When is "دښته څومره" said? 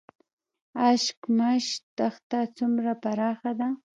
1.97-2.91